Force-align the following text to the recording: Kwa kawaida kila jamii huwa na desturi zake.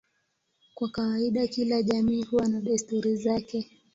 Kwa 0.75 0.89
kawaida 0.89 1.47
kila 1.47 1.83
jamii 1.83 2.23
huwa 2.23 2.47
na 2.47 2.61
desturi 2.61 3.15
zake. 3.15 3.67